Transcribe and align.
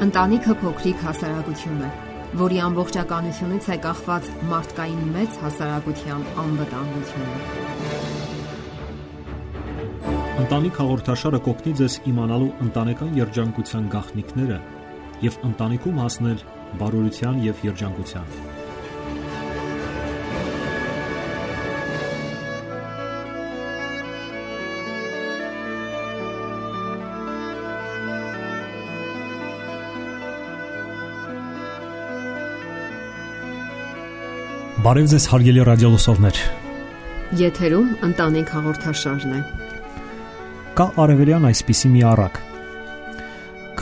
Ընտանիքը 0.00 0.54
փոքրիկ 0.62 1.02
հասարակություն 1.04 1.80
է, 1.84 1.88
որի 2.40 2.60
ամբողջականությունից 2.66 3.66
է 3.68 3.76
կախված 3.84 4.28
մարդկային 4.48 5.02
մեծ 5.16 5.34
հասարակության 5.42 6.22
անվտանգությունը։ 6.40 7.34
Ընտանիք 10.40 10.80
հաղորդաշարը 10.80 11.40
կօգնի 11.50 11.74
ձեզ 11.82 11.96
իմանալու 12.14 12.48
ընտանեկան 12.68 13.18
երջանկության 13.20 13.90
գաղտնիքները 13.96 14.58
եւ 15.26 15.36
ընտանիքում 15.50 16.00
հասնել 16.06 16.46
բարօրության 16.80 17.44
եւ 17.50 17.60
երջանկության։ 17.68 18.49
Բարև 34.80 35.08
ձեզ 35.10 35.24
հարգելի 35.28 35.64
ռադիոլսողներ։ 35.66 36.38
Եթերում 37.36 37.88
ընտանիք 38.06 38.52
հաղորդաշարն 38.54 39.34
է։ 39.36 39.40
Կա 40.78 40.86
արևելյան 41.04 41.44
այսպիսի 41.50 41.90
մի 41.96 42.04
առակ։ 42.10 42.40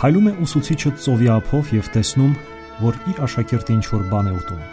Քայլում 0.01 0.27
է 0.27 0.33
ուսուցիչը 0.43 0.93
ծովի 1.05 1.31
ափով 1.37 1.71
եւ 1.77 1.93
տեսնում, 1.95 2.35
որ 2.83 2.99
իր 3.15 3.23
աշակերտը 3.29 3.77
ինչ 3.79 3.85
որ 3.95 4.05
բան 4.11 4.27
է 4.27 4.35
ուտում։ 4.41 4.67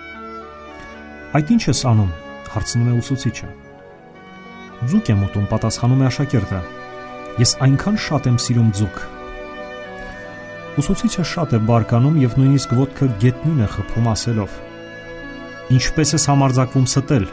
Այդ 1.37 1.53
ինչ 1.55 1.63
ես 1.69 1.85
անում, 1.93 2.11
հարցնում 2.55 2.89
է 2.89 2.97
ուսուցիչը։ 3.05 3.53
Ձուկ 4.89 5.11
եմ 5.13 5.25
ուտում, 5.29 5.49
պատասխանում 5.53 6.01
է 6.01 6.07
աշակերտը։ 6.09 6.61
Ես 7.45 7.57
այնքան 7.69 7.99
շատ 8.09 8.31
եմ 8.33 8.39
սիրում 8.49 8.77
ձուկ։ 8.81 9.03
Ուսուցիչը 10.81 11.31
շատ 11.35 11.59
է 11.59 11.65
բարկանում 11.69 12.23
եւ 12.25 12.39
նույնիսկ 12.41 12.79
ոդկը 12.81 13.11
գետնին 13.21 13.61
է 13.61 13.75
խփում 13.75 14.09
ասելով. 14.15 14.63
Ինչպես 15.73 16.11
ես 16.13 16.25
համարձակվում 16.29 16.83
ստել։ 16.85 17.23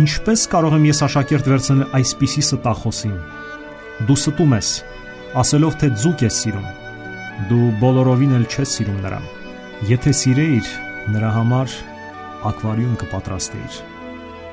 Ինչպես 0.00 0.42
կարող 0.50 0.74
եմ 0.76 0.86
ես 0.88 1.00
աշակերտ 1.06 1.50
վերցնել 1.50 1.92
այսպիսի 1.98 2.42
ստախոսին։ 2.42 3.12
Դու 4.08 4.16
ստում 4.18 4.54
ես, 4.56 4.70
ասելով 5.42 5.76
թե 5.78 5.90
ձուկ 6.02 6.24
ես 6.26 6.38
սիրում։ 6.42 6.66
Դու 7.50 7.68
բոլորովին 7.82 8.34
էլ 8.38 8.46
չես 8.50 8.72
սիրում 8.80 8.98
նրան։ 9.04 9.28
Եթե 9.90 10.14
սիրեիր, 10.20 10.72
նրա 11.14 11.30
համար 11.36 11.76
ակվարիում 12.50 12.98
կպատրաստեիր։ 13.04 13.78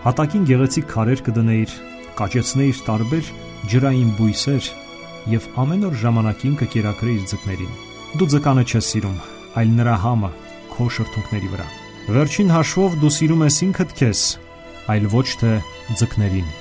Հատակին 0.05 0.45
գեղեցիկ 0.51 0.87
քարեր 0.93 1.25
կդնեիր, 1.27 1.73
կաճեցնեիր 2.21 2.83
տարբեր 2.91 3.33
ջրային 3.73 4.13
բույսեր 4.21 4.69
եւ 5.33 5.49
ամեն 5.65 5.89
օր 5.89 5.97
ժամանակին 6.05 6.55
կկերակրեիր 6.61 7.25
ձկներին։ 7.33 7.75
Դու 8.21 8.29
ձկանը 8.37 8.69
չես 8.69 8.93
սիրում, 8.93 9.19
այլ 9.57 9.75
նրա 9.81 9.99
համը 10.05 10.31
քո 10.77 10.89
շրթունքների 10.97 11.53
վրա։ 11.57 11.69
Վերջին 12.07 12.51
հաշվով 12.53 12.93
դու 13.01 13.09
սիրում 13.11 13.41
ես 13.43 13.55
ինքդ 13.65 13.89
քեզ, 13.99 14.19
այլ 14.93 15.05
ոչ 15.11 15.25
թե 15.41 15.49
ձկներին։ 15.99 16.51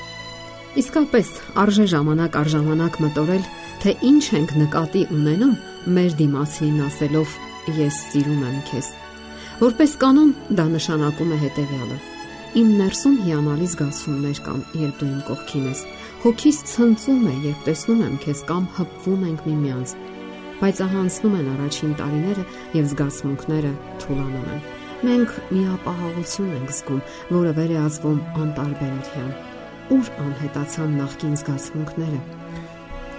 Իսկապես, 0.83 1.29
արժե 1.63 1.85
ժամանակ 1.93 2.39
առ 2.41 2.49
ժամանակ 2.55 2.97
մտորել, 3.05 3.45
թե 3.85 3.93
ինչ 4.09 4.25
ենք 4.41 4.55
նկատի 4.59 5.03
ունենում 5.15 5.53
մեր 5.95 6.17
դիմացին 6.19 6.81
ասելով 6.89 7.37
ես 7.79 8.01
սիրում 8.11 8.43
եմ 8.49 8.57
քեզ։ 8.73 8.89
Որպես 9.63 9.95
կանոն 10.03 10.33
դա 10.59 10.67
նշանակում 10.73 11.31
է 11.37 11.39
հետևյալը. 11.45 11.99
Իմ 12.57 12.73
ներսում 12.83 13.15
հիանալի 13.29 13.69
զգացումներ 13.71 14.41
կան, 14.49 14.65
երբ 14.83 14.99
դու 14.99 15.11
իմ 15.13 15.21
կողքին 15.31 15.69
ես։ 15.71 15.85
Հոգիս 16.27 16.59
ցնծում 16.73 17.23
է, 17.23 17.37
երբ 17.47 17.61
տեսնում 17.71 18.03
եմ 18.07 18.19
քեզ 18.27 18.43
կամ 18.51 18.67
հպվում 18.81 19.23
ենք 19.31 19.47
միմյանց։ 19.47 19.95
Բայց 20.57 20.83
ահա 20.89 20.99
անցնում 21.07 21.39
են 21.39 21.53
առաջին 21.55 21.95
տարիները 22.01 22.49
եւ 22.81 22.91
զգացմունքները 22.97 23.73
թուլանում 24.03 24.51
են 24.57 24.67
մենք 25.07 25.35
միապահովություն 25.55 26.55
ենք 26.57 26.71
զգում, 26.77 27.03
որը 27.31 27.53
վերեազվում 27.57 28.19
անտարբերության։ 28.43 29.29
Ուր 29.97 30.09
անհետացան 30.25 30.97
նախկին 31.01 31.37
զգացմունքները։ 31.41 32.21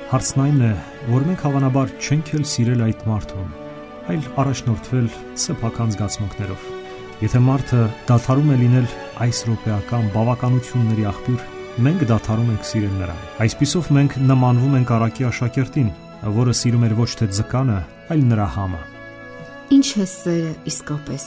Հարցն 0.07 0.41
այն 0.43 0.59
է, 0.67 0.71
որ 1.13 1.27
մենք 1.27 1.45
հավանաբար 1.47 1.93
չենք 2.03 2.33
էլ 2.37 2.43
սիրել 2.51 2.83
այդ 2.87 3.05
մարդուն, 3.11 3.47
այլ 4.11 4.27
առաջնորդվել 4.43 5.07
սեփական 5.43 5.95
զգացմունքներով։ 5.95 6.67
Եթե 7.23 7.41
մարդը 7.47 7.81
դադարում 8.11 8.51
է 8.51 8.57
լինել 8.61 8.91
այս 9.25 9.39
ռոպեական 9.47 10.11
բավականությունների 10.17 11.07
աղբյուր, 11.11 11.47
մենք 11.87 12.05
դադարում 12.11 12.51
ենք 12.53 12.67
սիրել 12.67 12.95
նրան։ 13.01 13.25
Այսпիսով 13.47 13.89
մենք 13.97 14.19
նմանվում 14.27 14.77
ենք 14.81 14.93
Արակի 14.97 15.27
աշակերտին, 15.31 15.89
որը 16.37 16.55
սիրում 16.61 16.87
էր 16.87 16.95
ոչ 16.99 17.09
թե 17.21 17.31
ձկանը, 17.37 17.81
այլ 18.11 18.23
նրա 18.31 18.47
համը։ 18.57 18.85
Ինչ 19.77 19.87
է 19.97 20.07
սերը 20.13 20.53
իսկապես։ 20.71 21.25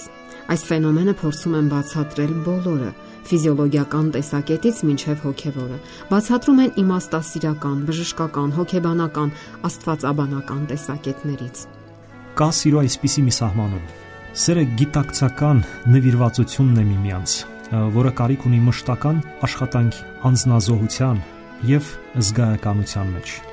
Այս 0.51 0.63
ֆենոմենը 0.67 1.13
փորձում 1.21 1.53
են 1.61 1.67
բացատրել 1.71 2.31
բոլորը՝ 2.47 2.91
ֆիզիոլոգիական 3.31 4.07
տեսակետից 4.17 4.79
մինչև 4.89 5.21
հոգևորը։ 5.27 5.77
Բացատրում 6.11 6.63
են 6.65 6.73
իմաստասիրական, 6.83 7.77
բժշկական, 7.91 8.55
հոգեբանական, 8.57 9.31
աստվածաբանական 9.69 10.65
տեսակետներից։ 10.73 11.63
Կա 12.41 12.49
սիրո 12.61 12.83
այսպիսի 12.83 13.25
մի 13.29 13.35
սահմանում։ 13.39 13.85
Սերը 14.41 14.65
գիտակցական 14.81 15.63
նվիրվածությունն 15.95 16.83
է 16.83 16.85
միմյանց, 16.91 17.37
որը 17.99 18.13
կարիք 18.23 18.49
ունի 18.51 18.61
մշտական 18.71 19.23
աշխատանքի, 19.47 20.03
անznազողության 20.31 21.23
եւ 21.71 21.95
զգայականության 22.27 23.15
մեջ։ 23.19 23.50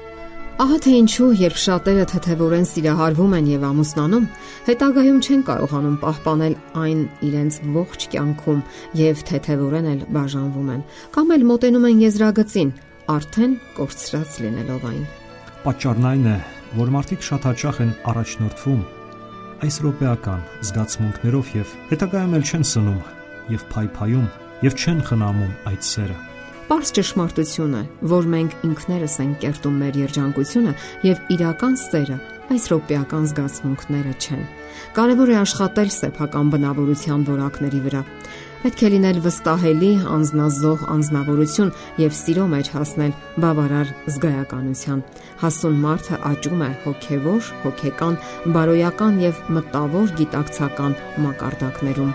Ահա 0.57 0.77
թե 0.81 0.91
ինչու, 0.97 1.25
երբ 1.37 1.57
շատերը 1.61 2.03
թեթևորեն 2.09 2.63
սիրահարվում 2.65 3.33
են 3.37 3.49
եւ 3.51 3.65
ամուսնանում, 3.67 4.23
հետագայում 4.65 5.17
չեն 5.21 5.41
կարողանում 5.45 5.97
պահպանել 6.01 6.55
այն 6.81 7.01
իրենց 7.27 7.59
ողջ 7.75 8.05
կյանքում 8.13 8.63
եւ 8.97 9.21
թեթևորեն 9.29 9.89
էլ 9.91 10.01
բաժանվում 10.17 10.71
են, 10.73 10.81
կամ 11.13 11.33
էլ 11.37 11.45
մոտենում 11.51 11.85
են 11.91 12.01
եզրագծին, 12.07 12.71
արդեն 13.13 13.53
կորցրած 13.77 14.39
լինելով 14.47 14.87
այն։ 14.89 15.03
Պատճառն 15.67 16.07
այն 16.09 16.25
է, 16.33 16.37
որ 16.81 16.93
մարդիկ 16.97 17.27
շատ 17.27 17.45
հաճախ 17.51 17.83
են 17.85 17.91
առաջնորդվում 18.13 18.81
այս 19.67 19.77
ռոպեական 19.85 20.41
զգացմունքներով 20.71 21.53
եւ 21.61 21.77
հետագայում 21.93 22.35
էլ 22.37 22.49
չեն 22.49 22.65
սնում 22.71 23.03
եւ 23.53 23.69
փայփայում 23.77 24.25
եւ 24.65 24.81
չեն 24.81 25.05
խնամում 25.11 25.53
այդ 25.73 25.87
սերը 25.91 26.17
Պարզ 26.67 26.89
ճշմարտություն 26.97 27.75
է, 27.79 27.81
որ 28.11 28.25
մենք 28.27 28.55
ինքներս 28.67 29.13
ենք 29.23 29.35
կերտում 29.39 29.75
մեր 29.81 29.97
երջանկությունը 30.01 30.71
եւ 31.07 31.29
իրական 31.31 31.75
սերը 31.79 32.17
այս 32.51 32.65
ռոպեական 32.73 33.27
զգացմունքները 33.31 34.11
չեն։ 34.17 34.41
Կարևոր 34.97 35.31
է 35.31 35.37
աշխատել 35.41 35.93
սեփական 35.95 36.49
բնավորության 36.51 37.23
որակների 37.29 37.79
վրա։ 37.85 38.01
Պետք 38.57 38.83
է 38.83 38.89
լինել 38.93 39.21
վստահելի, 39.23 39.91
անznազող 40.17 40.83
անznավորություն 40.95 41.71
եւ 42.03 42.17
սիրո 42.19 42.47
մեջ 42.51 42.71
հասնել 42.75 43.15
բավարար 43.45 43.93
զգայականության։ 44.17 45.05
Հասուն 45.43 45.79
մարդը 45.85 46.19
աճում 46.31 46.65
է 46.67 46.69
հոգեվոր, 46.83 47.53
հոգեկան, 47.63 48.19
բարոյական 48.57 49.23
եւ 49.23 49.41
մտավոր 49.55 50.13
գիտակցական 50.19 50.99
մակարդակներում։ 51.29 52.13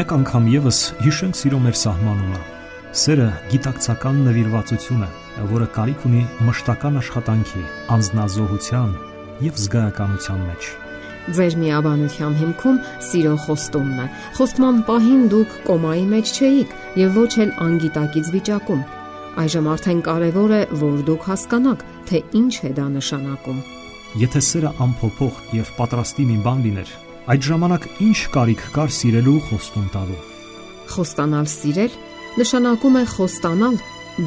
Մեկ 0.00 0.16
անգամ 0.22 0.50
եւս 0.56 0.82
հիշենք 1.04 1.40
սիրո 1.42 1.62
մեր 1.66 1.80
սահմանումը 1.82 2.51
Սերը 2.92 3.26
գիտակցական 3.48 4.18
նվիրվածություն 4.26 5.04
է, 5.06 5.06
որը 5.48 5.66
կարիք 5.72 6.02
ունի 6.04 6.22
մշտական 6.44 6.98
աշխատանքի, 7.00 7.62
անznազողության 7.94 8.90
եւ 9.46 9.60
զգայականության 9.62 10.42
մեջ։ 10.48 10.68
Ձեր 11.38 11.56
միաբանության 11.62 12.36
հիմքում 12.42 12.82
սիրո 13.08 13.32
խոստումն 13.46 14.02
է։ 14.02 14.06
Խոստման 14.36 14.82
պահին 14.90 15.24
դուք 15.32 15.56
կոմայի 15.70 16.04
մեջ 16.12 16.34
չէիք 16.36 16.76
եւ 17.00 17.16
ոչ 17.22 17.32
էլ 17.46 17.56
անգիտակից 17.64 18.30
վիճակում։ 18.36 18.84
Այժմ 19.40 19.72
արդեն 19.72 20.04
կարևոր 20.12 20.52
է, 20.52 20.62
որ 20.84 21.02
դուք 21.08 21.26
հասկանաք, 21.32 21.88
թե 22.12 22.24
ինչ 22.42 22.54
է 22.60 22.76
դա 22.76 22.86
նշանակում։ 23.00 23.66
Եթե 24.20 24.46
սերը 24.52 24.76
ամփոփող 24.84 25.42
եւ 25.56 25.74
պատրաստի 25.80 26.28
մի 26.28 26.40
բան 26.44 26.64
լիներ, 26.68 26.96
այդ 27.32 27.44
ժամանակ 27.48 27.90
ինչ 28.12 28.18
կարիք 28.36 28.70
կար 28.76 28.96
սիրելու 29.00 29.40
խոստում 29.48 29.92
տալու։ 29.96 30.24
Խոստանալ 30.92 31.46
սիրել 31.48 31.94
նշանակում 32.32 32.94
է 32.96 33.02
խոստանալ 33.12 33.74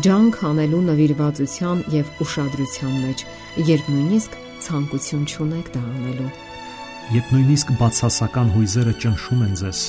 ջանք 0.05 0.35
անելու 0.49 0.81
նվիրվածության 0.85 1.79
եւ 1.93 2.09
ուշադրության 2.25 2.93
մեջ, 3.05 3.23
երբ 3.69 3.87
նույնիսկ 3.95 4.35
ցանկություն 4.65 5.23
չունեք 5.25 5.71
դա 5.73 5.81
անելու։ 5.89 6.29
Երբ 7.15 7.27
նույնիսկ 7.35 7.73
բացասական 7.81 8.51
հույզերը 8.55 8.93
ճնշում 9.01 9.41
են 9.45 9.57
ձեզ, 9.61 9.81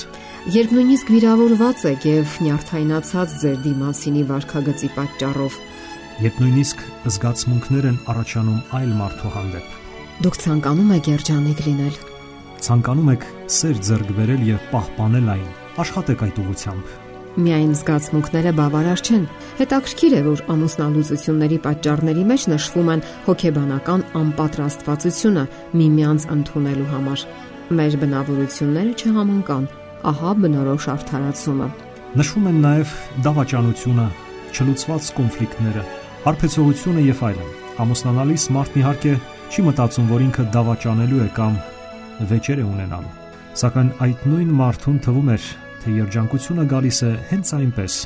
երբ 0.56 0.74
նույնիսկ 0.76 1.12
վիրավորված 1.16 1.84
եք 1.92 2.08
եւ 2.08 2.34
նյարդայնացած 2.46 3.36
ձեր 3.44 3.56
դիմացինի 3.66 4.24
վարքագծի 4.32 4.90
պատճառով, 4.96 5.56
երբ 6.26 6.42
նույնիսկ 6.44 6.84
զգացմունքներ 7.16 7.88
են 7.92 7.98
առաջանում 8.16 8.60
այլ 8.80 8.92
մարդու 9.00 9.32
հանդեպ։ 9.36 9.80
Դուք 10.24 10.38
ցանկանում 10.44 10.92
եք 10.96 11.10
երջանիկ 11.12 11.58
լինել։ 11.69 11.96
Ցանկանում 12.66 13.10
եք 13.16 13.26
սեր 13.56 13.82
ձեռք 13.88 14.12
բերել 14.16 14.46
եւ 14.56 14.70
պահպանել 14.72 15.34
այն։ 15.36 15.50
Աշխատեք 15.84 16.22
այդ 16.26 16.38
ուղությամբ 16.40 16.94
Միայն 17.36 17.72
զգացմունքները 17.76 18.50
բավարար 18.56 19.00
չեն։ 19.04 19.24
Հետաքրքիր 19.58 20.14
է, 20.16 20.20
որ 20.24 20.42
ամուսնալուծությունների 20.54 21.58
պատճառների 21.66 22.22
մեջ 22.30 22.46
նշվում 22.48 22.88
են 22.94 23.02
հոգեբանական 23.26 24.04
անպատրաստվածությունը 24.20 25.42
միմյանց 25.76 26.26
ընդունելու 26.36 26.86
համար։ 26.94 27.24
Մեր 27.76 27.98
բնավորությունները 28.00 28.94
չհամընկան, 28.96 29.68
ահա 30.12 30.32
բնորոշ 30.46 30.88
արդարացումը։ 30.96 31.68
Նշվում 32.16 32.48
են 32.48 32.58
նաև 32.64 32.96
դավաճանությունը, 33.26 34.08
չլուծված 34.56 35.12
կոնֆլիկտները, 35.20 35.84
հարբեցողությունը 36.24 37.06
եւ 37.10 37.22
այլն։ 37.28 37.54
Ամուսնանալիս 37.84 38.48
մարդն 38.56 38.80
իհարկե 38.80 39.14
չի 39.52 39.68
մտածում, 39.68 40.10
որ 40.16 40.26
ինքը 40.30 40.48
դավաճանելու 40.56 41.22
է 41.26 41.30
կամ 41.36 41.60
վեճեր 42.32 42.64
է 42.64 42.66
ունենալու։ 42.72 43.14
Սակայն 43.60 43.90
այդ 44.06 44.26
նույն 44.30 44.50
մարդուն 44.56 44.96
թվում 45.04 45.30
էր, 45.36 45.44
թե 45.86 45.92
երջանկությունը 45.94 46.62
գալիս 46.66 46.96
է 47.06 47.08
հենց 47.30 47.50
այնպես, 47.56 47.96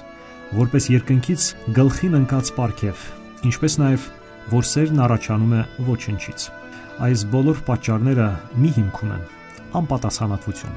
որպես 0.53 0.87
երկնքից 0.93 1.45
գլխին 1.79 2.17
ընկած 2.19 2.51
պարգև, 2.59 3.05
ինչպես 3.49 3.77
նաև 3.81 4.09
որ 4.51 4.67
սերն 4.71 5.01
առաջանում 5.07 5.55
է 5.57 5.63
ոչնչից։ 5.87 6.45
Այս 7.07 7.23
բոլոր 7.33 7.63
պատճառները 7.71 8.27
մի 8.61 8.73
հիմք 8.77 9.01
ունեն՝ 9.07 9.23
անպատասխանատվություն։ 9.81 10.77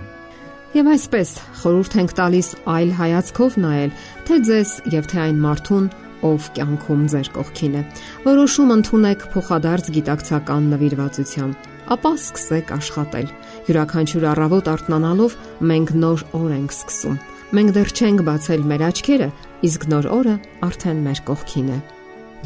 Եվ 0.73 0.89
այսպես 0.93 1.33
խորհուրդ 1.59 1.97
ենք 2.03 2.15
տալիս 2.23 2.47
այլ 2.77 2.95
հայացքով 3.03 3.59
նայել, 3.65 3.91
թե 4.29 4.39
ձեզ 4.47 4.71
եւ 4.93 5.11
թե 5.11 5.19
այն 5.27 5.43
մարդուն, 5.43 5.91
ով 6.23 6.49
կյանքում 6.55 7.03
ձեր 7.13 7.29
կողքին 7.35 7.75
է։ 7.75 7.83
Որոշում 8.23 8.73
ընդունեք 8.79 9.27
փոխադարձ 9.35 9.91
գիտակցական 9.99 10.71
նվիրվածությամբ 10.71 11.72
ապա 11.93 12.11
սկսեք 12.15 12.73
աշխատել։ 12.77 13.27
Յուրաքանչյուր 13.67 14.25
առավոտ 14.33 14.69
արթնանալով 14.73 15.35
մենք 15.71 15.93
նոր 16.03 16.23
օր 16.39 16.53
ենք 16.57 16.75
սկսում։ 16.77 17.17
Մենք 17.53 17.73
դեռ 17.75 17.89
չենք 17.93 18.23
բացել 18.27 18.63
մեր 18.71 18.83
աչքերը, 18.87 19.29
իսկ 19.67 19.87
նոր 19.93 20.07
օրը 20.17 20.35
արդեն 20.67 21.01
մեր 21.03 21.19
կողքին 21.27 21.67
է։ 21.73 21.79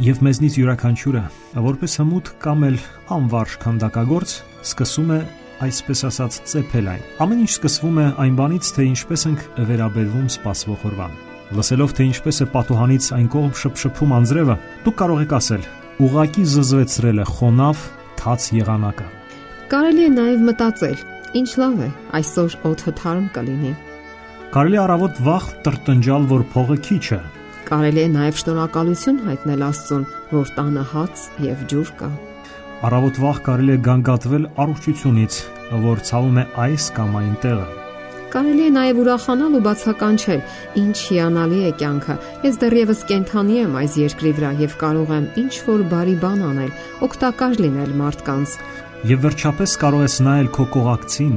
Եվ 0.08 0.20
մեզնից 0.28 0.58
յուրաքանչյուրը, 0.62 1.22
որպես 1.68 1.94
հմուտ 2.02 2.28
կամ 2.44 2.66
էլ 2.68 2.76
անվարժ 3.18 3.54
քանդակագործ, 3.64 4.34
սկսում 4.68 5.14
է 5.16 5.20
այսպես 5.68 6.04
ասած 6.12 6.38
ծեփել 6.52 6.90
այն։ 6.92 7.08
Ամեն 7.24 7.40
ինչ 7.46 7.52
սկսվում 7.56 7.98
է 7.98 8.06
այն 8.26 8.38
բանից, 8.38 8.70
թե 8.78 8.86
ինչպես 8.92 9.26
ենք 9.32 9.46
վերաբերվում 9.72 10.28
սпасվող 10.38 10.86
օրվան։ 10.92 11.16
Լսելով 11.58 11.94
թե 11.98 12.08
ինչպես 12.12 12.42
է 12.44 12.48
պատուհանից 12.54 13.06
այն 13.18 13.28
կողմ 13.34 13.54
շփշփում 13.64 14.16
անձրևը, 14.18 14.56
դուք 14.86 14.98
կարող 15.02 15.22
եք 15.24 15.36
ասել՝ 15.38 15.68
ուղակի 16.08 16.44
զզվեցրել 16.54 17.22
է 17.24 17.26
խոնավ 17.32 17.86
թաց 18.22 18.48
եղանակը։ 18.58 19.08
Կարելի 19.68 20.04
է 20.08 20.12
նաև 20.16 20.44
մտածել. 20.48 21.00
ինչ 21.36 21.50
լավ 21.60 21.80
է, 21.84 21.88
այսօր 22.18 22.54
օդը 22.70 22.92
թարմ 23.00 23.26
կլինի։ 23.36 23.72
Կարելի 24.54 24.78
առավոտ 24.80 25.18
վաղ 25.28 25.48
տրտնջալ, 25.66 26.28
որ 26.30 26.44
փողը 26.54 26.78
քիչ 26.88 27.06
է։ 27.18 27.20
Կարելի 27.68 28.02
է 28.04 28.06
նաև 28.14 28.40
շնորհակալություն 28.42 29.18
հայտնել 29.28 29.66
Աստծուն, 29.68 30.06
որ 30.32 30.54
տանը 30.56 30.86
հաց 30.94 31.26
եւ 31.48 31.66
ջուր 31.74 31.92
կա։ 32.00 32.10
Առավոտ 32.88 33.20
վաղ 33.26 33.42
կարելի 33.50 33.76
է 33.76 33.82
գանգատվել 33.90 34.48
առողջությունից, 34.64 35.42
որ 35.84 35.98
ցավում 36.08 36.40
է 36.40 36.46
այս 36.64 36.88
կամ 36.96 37.20
այն 37.20 37.36
տեղը։ 37.44 37.68
Կարելի 38.28 38.64
է 38.68 38.72
նաև 38.76 38.98
ուրախանալ 39.04 39.54
ու 39.58 39.64
բացականչել, 39.68 40.42
ինչ 40.80 40.98
հիանալի 41.12 41.62
է 41.68 41.70
կյանքը։ 41.80 42.16
Ես 42.48 42.58
դեռևս 42.64 43.04
կենթանի 43.12 43.56
եմ 43.68 43.78
այս 43.84 43.94
երկրի 44.04 44.32
վրա 44.40 44.50
եւ 44.64 44.74
կարող 44.84 45.14
եմ 45.18 45.30
ինչ 45.44 45.54
որ 45.68 45.86
բարի 45.92 46.16
բան 46.24 46.44
անել, 46.52 46.74
օգտակար 47.08 47.56
լինել 47.64 47.96
մարդկանց։ 48.04 48.58
Եվ 49.06 49.20
վերջապես 49.22 49.74
կարող 49.78 50.04
ես 50.08 50.14
նայել 50.26 50.48
քո 50.56 50.64
կողակցին 50.74 51.34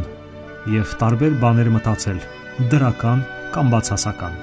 եւ 0.73 0.93
տարբեր 1.01 1.35
բաներ 1.43 1.69
մտածել՝ 1.75 2.21
դրական 2.73 3.25
կամ 3.53 3.73
բացասական։ 3.75 4.39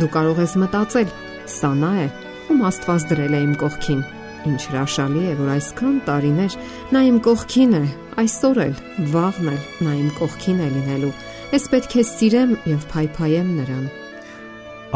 Դու 0.00 0.08
կարող 0.14 0.38
ես 0.40 0.54
մտածել. 0.62 1.10
սա 1.52 1.70
նա 1.76 1.90
է, 2.00 2.06
ում 2.48 2.62
Աստված 2.70 3.04
դրել 3.10 3.34
է 3.36 3.40
իմ 3.44 3.52
կողքին։ 3.60 4.00
Ինչ 4.48 4.60
հրաշալի 4.72 5.24
է, 5.28 5.34
որ 5.42 5.50
այսքան 5.52 5.98
տարիներ 6.08 6.56
նա 6.96 7.02
իմ 7.12 7.18
կողքին 7.28 7.76
է, 7.76 7.82
այսօր 8.22 8.62
էլ, 8.64 8.74
վաղն 9.12 9.52
էլ 9.52 9.60
նա 9.84 9.92
իմ 10.00 10.08
կողքին 10.16 10.62
է 10.62 10.68
լինելու։ 10.72 11.12
Ես 11.52 11.68
պետք 11.76 11.92
է 11.92 12.06
սիրեմ 12.08 12.56
եւ 12.72 12.88
փայփայեմ 12.88 13.52
նրան։ 13.60 13.84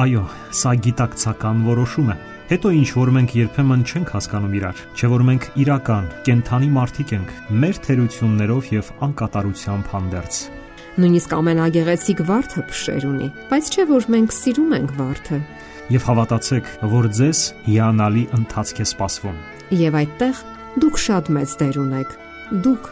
Այո, 0.01 0.25
սա 0.57 0.73
գիտակցական 0.87 1.61
որոշում 1.69 2.11
է։ 2.17 2.17
Հետո 2.47 2.71
ինչ 2.71 2.91
որ 2.95 3.11
մենք 3.11 3.33
երբեմն 3.35 3.81
չենք 3.91 4.11
հասկանում 4.15 4.53
իրար, 4.55 4.81
չէ 4.95 5.09
որ 5.11 5.23
մենք 5.27 5.47
իրական, 5.67 6.05
կենթանի 6.29 6.69
մարդիկ 6.77 7.15
ենք, 7.17 7.31
մեր 7.63 7.79
թերություններով 7.87 8.69
եւ 8.71 8.91
անկատարությամբ 9.07 9.89
հանդերձ։ 9.91 10.37
Նույնիսկ 10.97 11.35
ամենագեղեցիկ 11.37 12.23
վարդը 12.29 12.63
փշեր 12.71 13.07
ունի, 13.11 13.31
բայց 13.51 13.71
չէ 13.75 13.87
որ 13.91 14.07
մենք 14.15 14.37
սիրում 14.37 14.77
ենք 14.77 14.95
վարդը։ 15.01 15.41
Եվ 15.97 16.07
հավատացեք, 16.07 16.71
որ 16.95 17.09
ձեզ 17.19 17.41
հիանալի 17.67 18.25
ընթացք 18.39 18.79
է 18.79 18.87
սպասվում։ 18.95 19.43
Եվ 19.83 19.99
այդտեղ 20.07 20.45
դուք 20.87 21.03
շատ 21.03 21.33
մեծ 21.35 21.57
դեր 21.67 21.81
ունեք։ 21.83 22.15
Դուք 22.63 22.89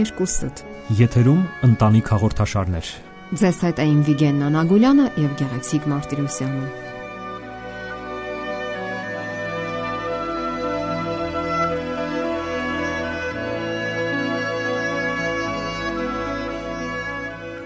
երկուսդ։ 0.00 0.64
Եթերում 1.04 1.44
ընտանիք 1.68 2.10
հաղորդաշարներ։ 2.14 2.94
Ձեզ 3.44 3.60
հետ 3.68 3.84
իմ 3.84 4.00
Վիգեն 4.08 4.42
Նանագուլյանը 4.44 5.06
եւ 5.24 5.38
Գեղեցիկ 5.44 5.92
Մարտիրոսյանը։ 5.92 6.83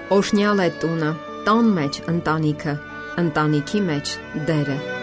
Օշնյալ 0.09 0.63
է 0.65 0.69
տունը, 0.81 1.09
տան 1.45 1.67
մեջ 1.77 1.99
ընտանիքը, 2.15 2.75
ընտանիքի 3.21 3.83
մեջ 3.93 4.15
դերը։ 4.49 4.98